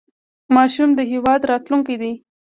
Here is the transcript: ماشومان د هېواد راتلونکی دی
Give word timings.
ماشومان 0.55 0.91
د 0.97 0.99
هېواد 1.11 1.41
راتلونکی 1.51 1.95
دی 2.01 2.13